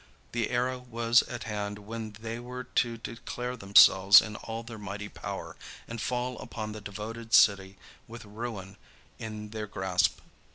The 0.31 0.49
era 0.49 0.79
was 0.79 1.21
at 1.29 1.43
hand 1.43 1.77
when 1.77 2.13
they 2.13 2.39
were 2.39 2.63
to 2.63 2.97
declare 2.97 3.55
themselves 3.55 4.19
in 4.19 4.35
all 4.35 4.63
their 4.63 4.79
mighty 4.79 5.09
power 5.09 5.55
and 5.87 6.01
fall 6.01 6.39
upon 6.39 6.71
the 6.71 6.81
devoted 6.81 7.35
city 7.35 7.77
with 8.07 8.25
ruin 8.25 8.77
in 9.19 9.51
their 9.51 9.67
grasp. 9.67 10.19